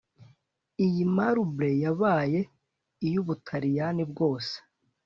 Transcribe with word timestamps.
iyi 0.85 1.03
marble 1.15 1.69
yabaye 1.83 2.39
iy'ubutaliyani 3.07 4.03
bwose 4.11 4.55